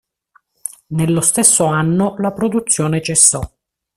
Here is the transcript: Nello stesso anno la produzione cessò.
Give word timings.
Nello 0.95 1.21
stesso 1.21 1.65
anno 1.65 2.15
la 2.17 2.31
produzione 2.31 3.03
cessò. 3.03 3.39